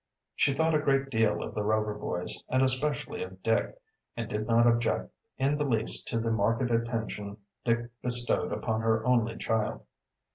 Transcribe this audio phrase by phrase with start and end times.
[0.33, 3.79] She thought a great deal of the Rover boys, and especially of Dick,
[4.17, 9.05] and did not object in the least to the marked attention Dick bestowed upon her
[9.05, 9.85] only child.